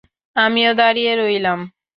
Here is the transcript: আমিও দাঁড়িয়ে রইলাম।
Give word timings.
আমিও 0.35 0.71
দাঁড়িয়ে 0.73 1.11
রইলাম। 1.21 1.59